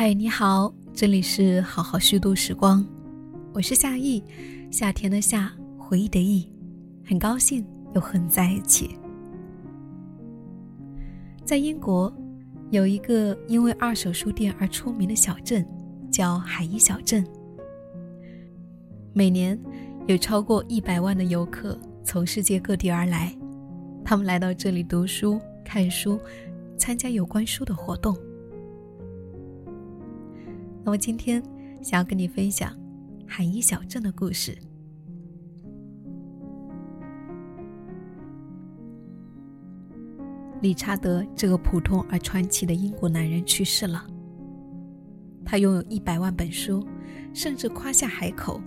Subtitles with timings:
[0.00, 2.86] 嗨，你好，这里是好好虚度时光，
[3.52, 4.22] 我是夏意，
[4.70, 6.48] 夏天的夏，回忆的忆，
[7.04, 8.96] 很高兴又和你在一起。
[11.44, 12.16] 在英国，
[12.70, 15.66] 有一个因为二手书店而出名的小镇，
[16.12, 17.26] 叫海伊小镇。
[19.12, 19.60] 每年
[20.06, 23.36] 有超过一百万的游客从世界各地而来，
[24.04, 26.20] 他们来到这里读书、看书，
[26.78, 28.16] 参加有关书的活动。
[30.88, 31.42] 那么今天
[31.82, 32.74] 想要跟你分享
[33.26, 34.56] 海伊小镇的故事。
[40.62, 44.02] 理查德这个普通而传奇的英国男人去世了。
[45.44, 46.82] 他拥有一百万本书，
[47.34, 48.58] 甚至夸下海口。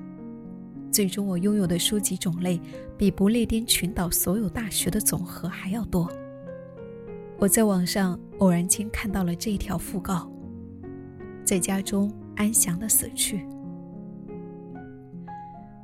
[0.91, 2.62] 最终，我拥有的书籍种类
[2.99, 6.07] 比不列颠群岛所有大学的总和还要多。
[7.40, 10.31] 我在网上偶然间看到了这一条讣告。
[11.52, 13.46] 在家中安详的死去。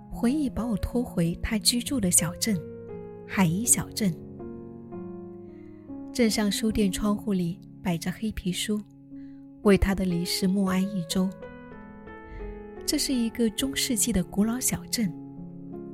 [0.09, 2.57] 回忆把我拖回他居住的小镇——
[3.27, 4.09] 海伊小镇。
[6.13, 8.81] 镇上书店窗户里摆着黑皮书，
[9.63, 11.29] 为他的离世默哀一周。
[12.85, 15.13] 这是一个中世纪的古老小镇，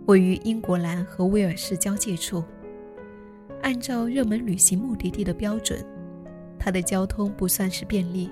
[0.05, 2.43] 位于英格兰和威尔士交界处。
[3.63, 5.83] 按照热门旅行目的地的标准，
[6.59, 8.29] 它的交通不算是便利。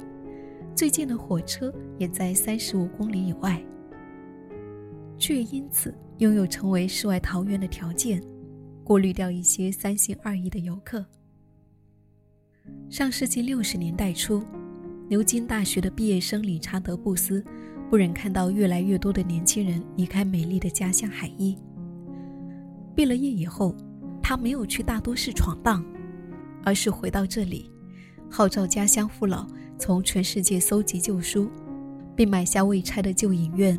[0.76, 3.64] 最近的火车也在三十五公里以外，
[5.18, 8.22] 却因此拥有成为世外桃源的条件，
[8.84, 11.06] 过滤掉一些三心二意的游客。
[12.90, 14.42] 上世纪六十年代初，
[15.08, 17.44] 牛津大学的毕业生理查德·布斯
[17.90, 21.58] 不忍看到越来越多的年轻人离开美丽的家乡海伊。
[22.96, 23.76] 毕了业以后，
[24.22, 25.86] 他没有去大都市闯荡，
[26.64, 27.70] 而是回到这里，
[28.30, 29.46] 号召家乡父老。
[29.82, 31.50] 从全世界搜集旧书，
[32.16, 33.78] 并买下未拆的旧影院、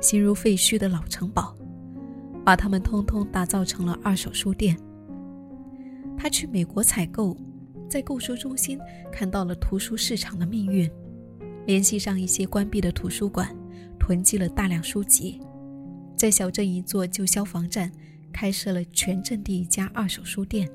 [0.00, 1.52] 形如废墟的老城堡，
[2.44, 4.78] 把它们通通打造成了二手书店。
[6.16, 7.36] 他去美国采购，
[7.90, 8.78] 在购书中心
[9.10, 10.88] 看到了图书市场的命运，
[11.66, 13.52] 联系上一些关闭的图书馆，
[13.98, 15.40] 囤积了大量书籍，
[16.16, 17.90] 在小镇一座旧消防站
[18.32, 20.70] 开设了全镇第一家二手书店。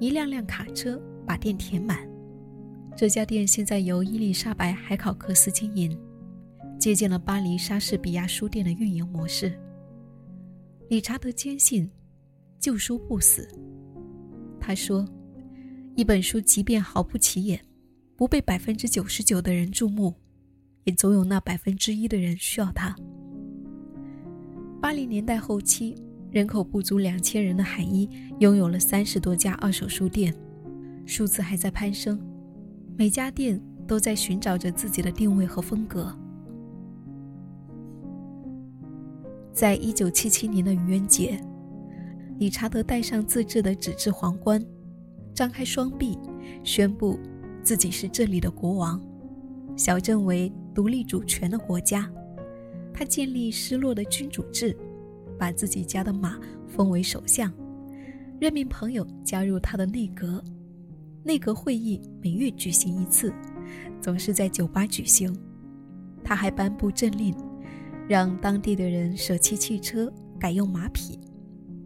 [0.00, 2.12] 一辆辆卡车把店填满。
[2.96, 5.98] 这家店现在由伊丽莎白·海考克斯经营，
[6.78, 9.52] 借鉴了巴黎莎士比亚书店的运营模式。
[10.88, 11.90] 理查德坚信，
[12.60, 13.48] 旧书不死。
[14.60, 15.04] 他说
[15.96, 17.60] ：“一本书即便毫不起眼，
[18.14, 20.14] 不被百分之九十九的人注目，
[20.84, 22.94] 也总有那百分之一的人需要它。”
[24.80, 25.96] 八零年代后期，
[26.30, 30.32] 人口不足两千人的海伊拥有了三十多家二手书店，
[31.04, 32.20] 数字还在攀升。
[32.96, 36.16] 每家店都在寻找着自己的定位和风格。
[39.52, 41.40] 在一九七七年的愚人节，
[42.38, 44.64] 理查德戴上自制的纸质皇冠，
[45.34, 46.16] 张开双臂，
[46.62, 47.18] 宣布
[47.64, 49.00] 自己是这里的国王。
[49.76, 52.08] 小镇为独立主权的国家，
[52.92, 54.76] 他建立失落的君主制，
[55.36, 56.38] 把自己家的马
[56.68, 57.52] 封为首相，
[58.40, 60.40] 任命朋友加入他的内阁。
[61.26, 63.32] 内阁会议每月举行一次，
[63.98, 65.34] 总是在酒吧举行。
[66.22, 67.34] 他还颁布政令，
[68.06, 71.18] 让当地的人舍弃汽车，改用马匹，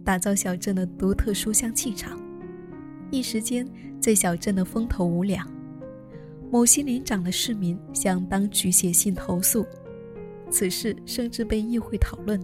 [0.04, 2.20] 打造小镇的独特书香气场。
[3.12, 3.64] 一时间，
[4.00, 5.48] 在小镇的风头无两。
[6.50, 9.64] 某些年长的市民向当局写信投诉，
[10.50, 12.42] 此事甚至被议会讨论。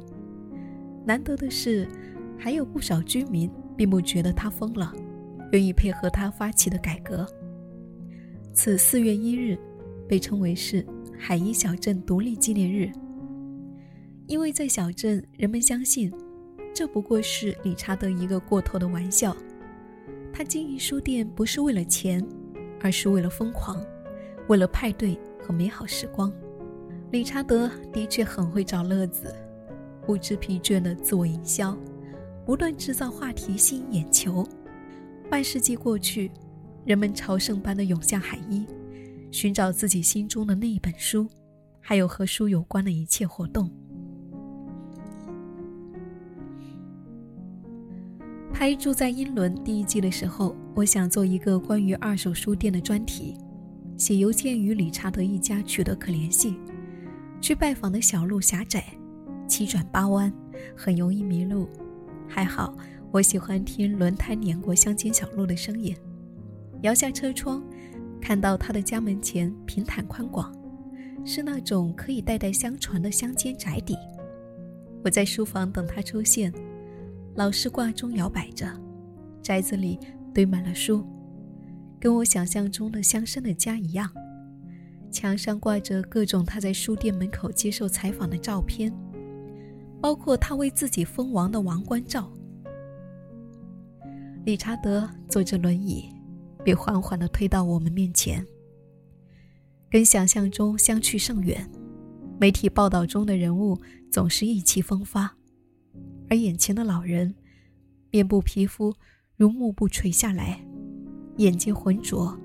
[1.05, 1.89] 难得的是，
[2.39, 4.95] 还有不少居民并不觉得他疯了。
[5.55, 7.25] 愿意配合他发起的改革。
[8.53, 9.57] 此四月一日
[10.09, 10.85] 被称为是
[11.17, 12.91] 海伊小镇独立纪念日，
[14.27, 16.13] 因为在小镇，人们相信
[16.75, 19.35] 这不过是理查德一个过头的玩笑。
[20.33, 22.25] 他经营书店不是为了钱，
[22.81, 23.81] 而是为了疯狂，
[24.49, 26.33] 为了派对和美好时光。
[27.13, 29.33] 理查德的确很会找乐子，
[30.05, 31.79] 不知疲倦的自我营销，
[32.45, 34.45] 不断制造话题吸引眼球。
[35.35, 36.31] 半世纪过去，
[36.85, 38.65] 人们朝圣般的涌向海伊，
[39.33, 41.27] 寻找自己心中的那一本书，
[41.81, 43.69] 还有和书有关的一切活动。
[48.53, 53.37] 拍《住在英伦》第一季的时候，我想做一个关于二手书店的专题，
[53.97, 56.55] 写邮件与理查德一家取得可联系，
[57.41, 58.85] 去拜访的小路狭窄，
[59.49, 60.33] 七转八弯，
[60.77, 61.69] 很容易迷路，
[62.29, 62.73] 还好。
[63.15, 65.97] 我喜欢听轮胎碾过乡间小路的声音，
[66.83, 67.63] 摇下车窗，
[68.21, 70.53] 看到他的家门前平坦宽广，
[71.25, 73.97] 是那种可以代代相传的乡间宅邸。
[75.05, 76.53] 我在书房等他出现，
[77.37, 78.69] 老式挂钟摇摆着，
[79.41, 79.97] 宅子里
[80.35, 81.07] 堆满了书，
[82.01, 84.11] 跟我想象中的乡绅的家一样。
[85.13, 88.93] 墙上挂着各种他在书店门口接受采访的照片，
[90.01, 92.29] 包括他为自己封王的王冠照。
[94.45, 96.05] 理查德坐着轮椅，
[96.63, 98.47] 被缓缓地推到我们面前。
[99.91, 101.67] 跟想象中相去甚远，
[102.39, 103.81] 媒体报道中的人物
[104.11, 105.35] 总是意气风发，
[106.29, 107.35] 而眼前的老人，
[108.11, 108.95] 面部皮肤
[109.37, 110.61] 如幕布垂下来，
[111.39, 112.39] 眼睛浑浊。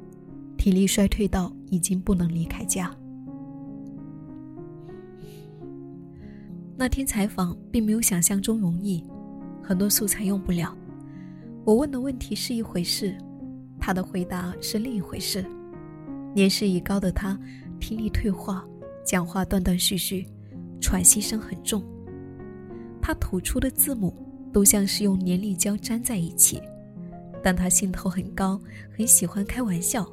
[0.58, 2.94] 体力衰退到已经不能离开家。
[6.76, 9.02] 那天采访并没有想象中容易，
[9.64, 10.78] 很多素材用不了。
[11.70, 13.16] 我问的问题是一回事，
[13.80, 15.46] 他的回答是另一回事。
[16.34, 17.40] 年事已高的他，
[17.80, 18.66] 听力退化，
[19.06, 20.26] 讲话断断续续，
[20.82, 21.84] 喘息声很重。
[23.00, 24.12] 他吐出的字母
[24.52, 26.60] 都像是用粘力胶粘在一起，
[27.44, 28.60] 但他兴头很高，
[28.98, 30.04] 很喜欢开玩笑。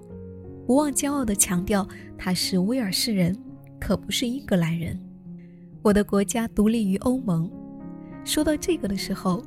[0.66, 1.88] 不忘骄傲地强调，
[2.18, 3.34] 他是威尔士人，
[3.80, 4.94] 可不是英格兰人。
[5.80, 7.50] 我的国家独立于欧盟。
[8.26, 9.42] 说到这个的时候，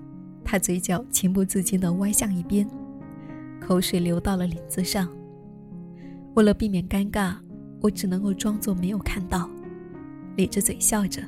[0.51, 2.67] 他嘴角情不自禁地歪向一边，
[3.61, 5.07] 口水流到了领子上。
[6.33, 7.35] 为了避免尴尬，
[7.81, 9.47] 我只能够装作没有看到，
[10.37, 11.21] 咧着嘴笑着。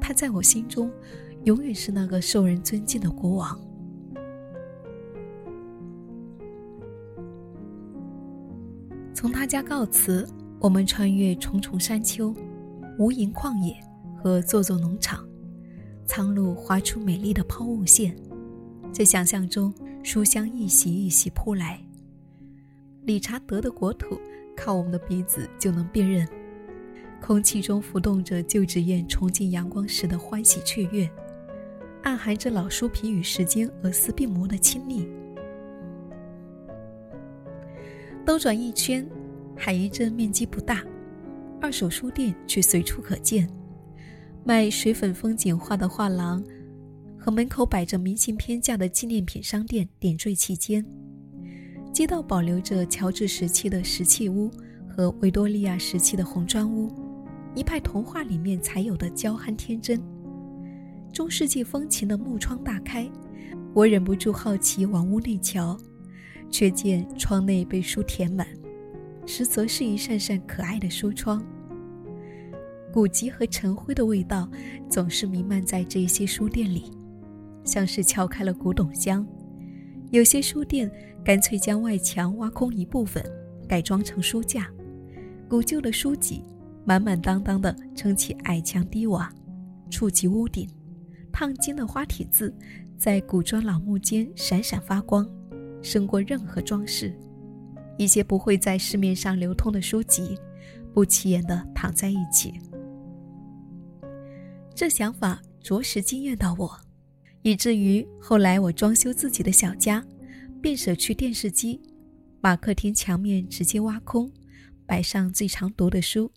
[0.00, 0.90] 他在我心中，
[1.44, 3.56] 永远是那个受人尊敬的国王。
[9.14, 12.34] 从他家告辞，我们穿越重重山丘、
[12.98, 13.76] 无垠旷野
[14.20, 15.24] 和座座农场，
[16.06, 18.16] 苍鹭划出美丽的抛物线，
[18.92, 21.80] 在想象中，书香一袭一袭扑来。
[23.02, 24.18] 理查德的国土，
[24.56, 26.26] 靠我们的鼻子就能辨认。
[27.20, 31.10] 空气中浮动着旧纸雁重见阳光时的欢喜雀跃，
[32.02, 35.08] 暗含着老书皮与时间耳丝并膜的亲昵。
[38.24, 39.08] 兜转一圈，
[39.56, 40.84] 海怡镇面积不大，
[41.60, 43.48] 二手书店却随处可见。
[44.46, 46.40] 卖水粉风景画的画廊，
[47.18, 50.86] 和门口摆着明信片架的纪念品商店点缀其间。
[51.92, 54.48] 街道保留着乔治时期的石砌屋
[54.88, 56.88] 和维多利亚时期的红砖屋，
[57.56, 60.00] 一派童话里面才有的娇憨天真。
[61.12, 63.10] 中世纪风情的木窗大开，
[63.74, 65.76] 我忍不住好奇往屋内瞧。
[66.48, 68.46] 却见窗内被书填满，
[69.26, 71.44] 实则是一扇扇可爱的书窗。
[72.96, 74.50] 古籍和尘灰的味道
[74.88, 76.90] 总是弥漫在这些书店里，
[77.62, 79.26] 像是敲开了古董箱。
[80.12, 80.90] 有些书店
[81.22, 83.22] 干脆将外墙挖空一部分，
[83.68, 84.70] 改装成书架，
[85.46, 86.42] 古旧的书籍
[86.86, 89.30] 满满当当的撑起矮墙低瓦，
[89.90, 90.66] 触及屋顶，
[91.30, 92.50] 烫金的花体字
[92.96, 95.28] 在古砖老木间闪闪发光。
[95.82, 97.14] 胜过任何装饰。
[97.98, 100.38] 一些不会在市面上流通的书籍，
[100.94, 102.54] 不起眼的躺在一起。
[104.76, 106.70] 这想法着实惊艳到我，
[107.40, 110.04] 以至于后来我装修自己的小家，
[110.60, 111.80] 便舍去电视机，
[112.42, 114.30] 把客厅墙面直接挖空，
[114.84, 116.30] 摆上最常读的书，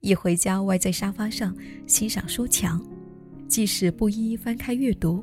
[0.00, 1.54] 一回家歪在沙发上
[1.86, 2.82] 欣赏书墙，
[3.46, 5.22] 即使不一一翻开阅读，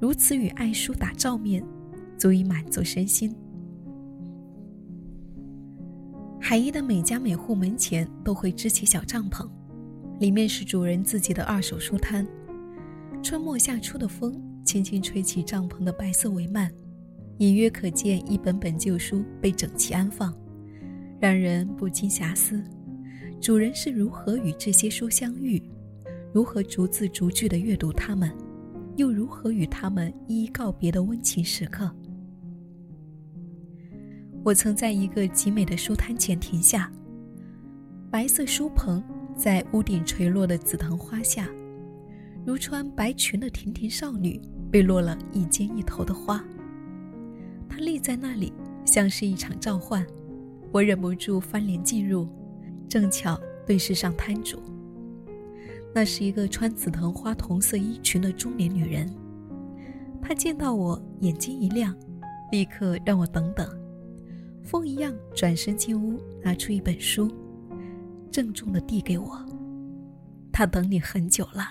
[0.00, 1.62] 如此与爱书打照面。
[2.18, 3.34] 足以满足身心。
[6.40, 9.50] 海伊的每家每户门前都会支起小帐篷，
[10.22, 12.24] 里面是主人自己的二手书摊。
[13.24, 16.70] 春末夏初的风轻轻吹起帐篷的白色帷幔，
[17.38, 20.32] 隐约可见一本本旧书被整齐安放，
[21.20, 22.62] 让人不禁遐思：
[23.40, 25.60] 主人是如何与这些书相遇，
[26.32, 28.32] 如何逐字逐句地阅读它们，
[28.94, 31.90] 又如何与它们一一告别的温情时刻。
[34.44, 36.92] 我曾在一个极美的书摊前停下，
[38.08, 39.02] 白色书棚
[39.42, 41.48] 在屋顶垂落的紫藤花下，
[42.46, 46.44] 如穿白裙的亭亭少女被落了一肩一头的花。
[47.68, 48.52] 她立在那里，
[48.84, 50.06] 像是一场召唤。
[50.70, 52.28] 我忍不住翻脸进入，
[52.88, 54.60] 正巧对视上摊主。
[55.92, 59.12] 那是一个穿紫藤花同色衣裙的中年女人。
[60.22, 61.92] 她见到我，眼睛一亮，
[62.52, 63.68] 立刻让我等等。
[64.62, 67.28] 风一样转身进屋，拿出一本书，
[68.32, 69.38] 郑重地递给我。
[70.50, 71.68] 他等你很久了。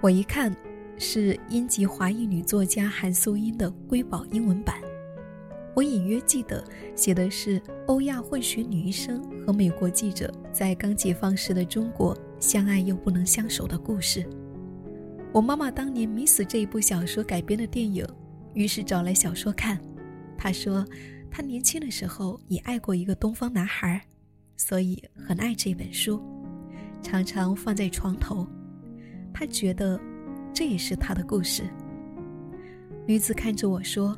[0.00, 0.54] 我一看，
[0.96, 4.76] 是英籍华裔女作家韩素英的瑰宝英文版。
[5.74, 6.62] 我隐约记得
[6.96, 14.28] 写的是欧亚混血女医生和美国记者在刚解放时的中国相爱又不能相守的故事。
[15.32, 18.04] 我妈妈当年迷死这一部小说改编的电影，
[18.54, 19.78] 于是找来小说看。
[20.36, 20.84] 她说，
[21.30, 24.00] 他年轻的时候也爱过一个东方男孩，
[24.56, 26.20] 所以很爱这本书，
[27.02, 28.46] 常常放在床头。
[29.32, 30.00] 他觉得，
[30.52, 31.62] 这也是他的故事。
[33.06, 34.16] 女子看着我说：“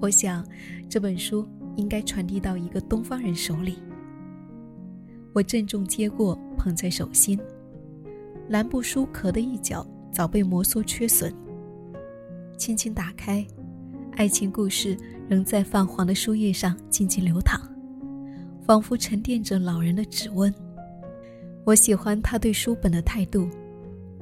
[0.00, 0.46] 我想，
[0.88, 3.78] 这本书应该传递到一个东方人手里。”
[5.34, 7.38] 我郑重接过，捧在手心。
[8.48, 9.86] 蓝布书壳的一角。
[10.12, 11.30] 早被摩挲缺损，
[12.56, 13.46] 轻轻打开，
[14.16, 14.96] 爱情故事
[15.28, 17.60] 仍在泛黄的书页上静静流淌，
[18.64, 20.52] 仿佛沉淀着老人的指纹。
[21.64, 23.46] 我喜欢他对书本的态度，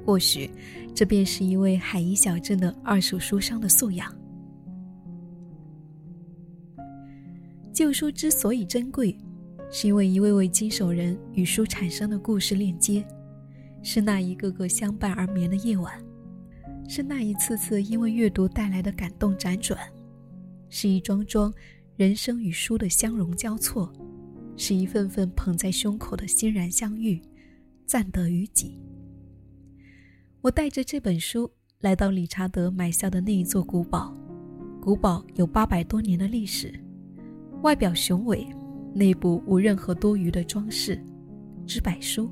[0.05, 0.51] 或许
[0.93, 4.13] 这便是一位海怡小镇的二手书商的素养。
[7.73, 9.17] 旧书之所以珍贵，
[9.71, 13.05] 是因为一位位经手人与书产生的故事链接。
[13.81, 15.93] 是那一个个相伴而眠的夜晚，
[16.89, 19.79] 是那一次次因为阅读带来的感动辗转，
[20.69, 21.53] 是一桩桩
[21.97, 23.93] 人生与书的相融交错，
[24.57, 27.21] 是一份份捧在胸口的欣然相遇，
[27.87, 28.79] 赞得于己。
[30.41, 31.51] 我带着这本书
[31.81, 34.15] 来到理查德买下的那一座古堡，
[34.81, 36.73] 古堡有八百多年的历史，
[37.63, 38.47] 外表雄伟，
[38.95, 41.03] 内部无任何多余的装饰，
[41.67, 42.31] 只摆书。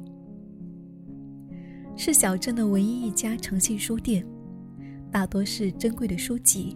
[1.96, 4.26] 是小镇的唯一一家诚信书店，
[5.12, 6.74] 大多是珍贵的书籍，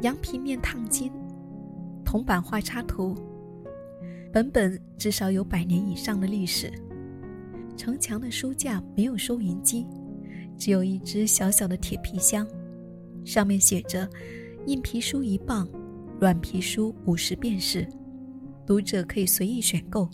[0.00, 1.12] 羊皮面烫金，
[2.02, 3.14] 铜版画插图，
[4.32, 6.72] 本本至少有百年以上的历史。
[7.76, 9.86] 城墙的书架没有收银机，
[10.56, 12.48] 只有一只小小的铁皮箱，
[13.22, 14.08] 上面写着
[14.66, 15.68] “硬皮书一磅，
[16.18, 17.86] 软皮书五十便士”，
[18.66, 20.08] 读者可以随意选购，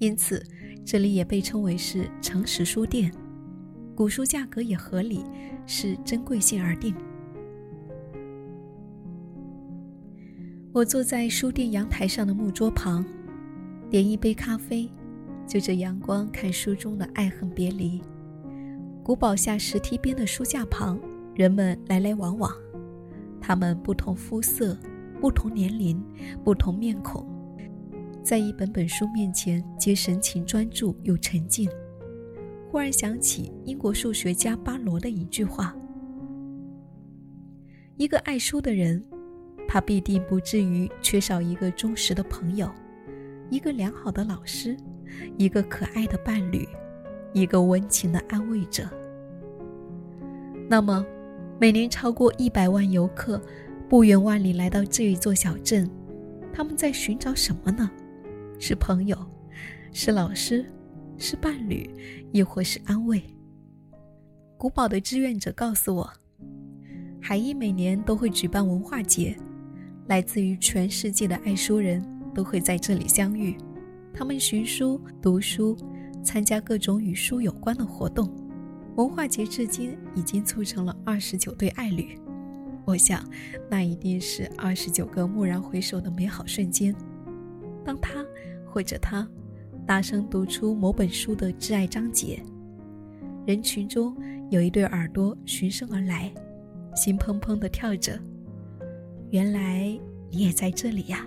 [0.00, 0.44] 因此。
[0.82, 3.12] 这里也被称为是诚实书店，
[4.00, 5.22] 古书价格也合理，
[5.66, 6.94] 是珍贵性而定。
[10.72, 13.04] 我坐在书店阳台上的木桌旁，
[13.90, 14.90] 点一杯咖啡，
[15.46, 18.00] 就着阳光看书中的爱恨别离。
[19.02, 20.98] 古堡下石梯边的书架旁，
[21.34, 22.50] 人们来来往往，
[23.38, 24.74] 他们不同肤色、
[25.20, 26.02] 不同年龄、
[26.42, 27.22] 不同面孔。
[28.22, 31.68] 在一本本书面前，皆神情专注又沉静。
[32.70, 35.74] 忽然想起英国数学家巴罗的一句话
[37.98, 39.04] ：“一个爱书的人，
[39.66, 42.70] 他必定不至于缺少一个忠实的朋友，
[43.50, 44.76] 一个良好的老师，
[45.36, 46.64] 一个可爱的伴侣，
[47.32, 48.88] 一个温情的安慰者。”
[50.70, 51.04] 那么，
[51.58, 53.42] 每年超过一百万游客
[53.88, 55.90] 不远万里来到这一座小镇，
[56.52, 57.90] 他们在寻找什么呢？
[58.60, 59.16] 是朋友，
[59.92, 60.64] 是老师，
[61.20, 61.88] 是伴侣，
[62.32, 63.22] 亦或是安慰。
[64.56, 66.10] 古堡的志愿者告诉我，
[67.20, 69.36] 海伊每年都会举办文化节，
[70.06, 72.02] 来自于全世界的爱书人
[72.34, 73.54] 都会在这里相遇。
[74.14, 75.76] 他们寻书、读书，
[76.24, 78.34] 参加各种与书有关的活动。
[78.96, 82.18] 文化节至今已经促成了二十九对爱侣。
[82.86, 83.22] 我想，
[83.70, 86.94] 那一定是二十九个蓦然回首的美好瞬间。
[87.84, 88.24] 当他。
[88.72, 89.28] 或者他
[89.86, 92.40] 大声读出某本书的挚爱章节，
[93.46, 94.16] 人群中
[94.50, 96.32] 有一对耳朵循声而来，
[96.94, 98.18] 心砰砰地跳着。
[99.30, 99.98] 原来
[100.30, 101.26] 你也在这里呀！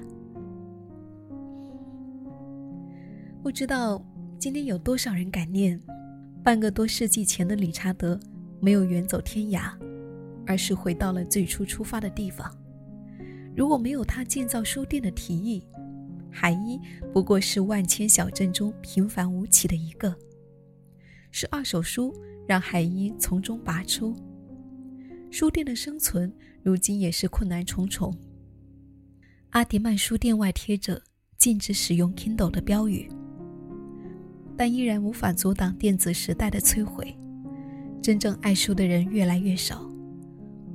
[3.42, 4.02] 不知道
[4.40, 5.80] 今天有多少人感念，
[6.42, 8.18] 半个多世纪前的理查德
[8.62, 9.72] 没有远走天涯，
[10.48, 12.50] 而是回到了最初出发的地方。
[13.56, 15.66] 如果没有他建造书店的提议，
[16.34, 16.80] 海一
[17.13, 20.13] 不过是万千小镇中平凡无奇的一个，
[21.30, 22.12] 是二手书
[22.48, 24.16] 让海一从中拔出。
[25.30, 28.12] 书店的生存如今也是困难重重。
[29.52, 31.02] 阿迪曼书店外贴着
[31.38, 33.08] 禁止使用 Kindle 的标语，
[34.58, 37.16] 但依然无法阻挡电子时代的摧毁。
[38.02, 39.90] 真正爱书的人越来越少，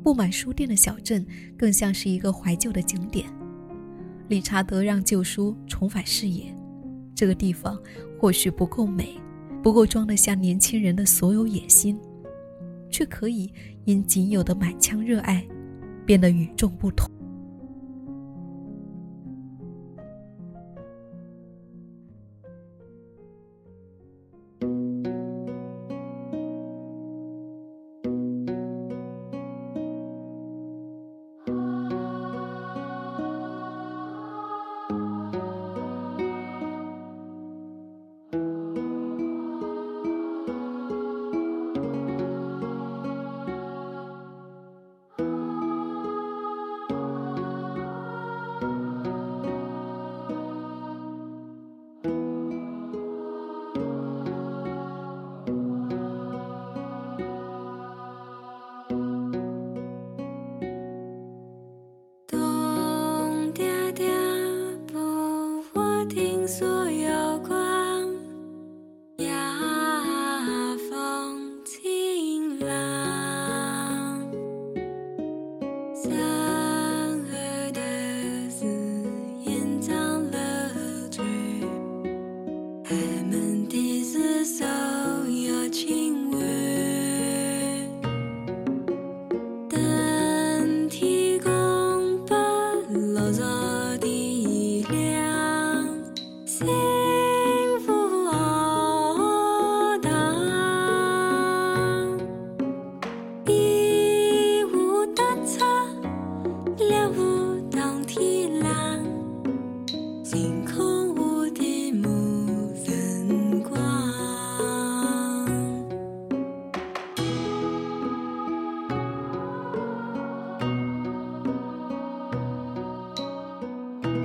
[0.03, 3.29] 布满书店的小镇更像是一个怀旧的景点。
[4.29, 6.55] 理查德让旧书重返视野，
[7.15, 7.81] 这个地方
[8.21, 9.19] 或许不够美，
[9.63, 11.99] 不够装得下年轻人的所有野心，
[12.91, 13.51] 却可以
[13.87, 15.43] 因仅有的满腔热爱，
[16.05, 17.08] 变得与众不同。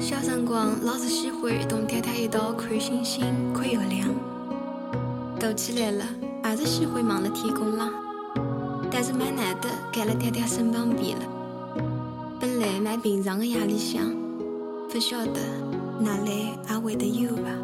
[0.04, 4.10] 小辰光，老是喜欢同爹爹一道看星星、看月亮。
[5.40, 6.04] 大起来了，
[6.44, 7.90] 还是喜欢望着天空浪。
[8.92, 11.24] 但是蛮难得跟了爹爹身旁边了。
[12.38, 14.14] 本来蛮平常的夜里向，
[14.92, 15.40] 不晓得
[16.02, 17.63] 哪来还会得有吧。